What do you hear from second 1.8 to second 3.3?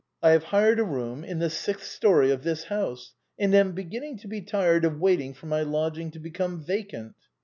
story of this house,